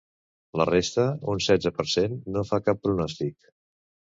La 0.61 0.65
resta, 0.69 1.03
un 1.35 1.43
setze 1.49 1.73
per 1.81 1.87
cent, 1.93 2.17
no 2.37 2.45
fa 2.53 2.61
cap 2.71 2.83
pronòstic. 2.89 3.53